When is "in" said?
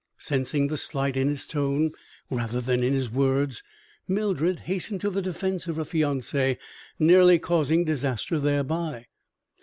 1.15-1.27, 2.83-2.91